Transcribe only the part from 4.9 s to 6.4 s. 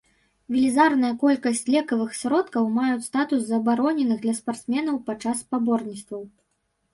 падчас спаборніцтваў.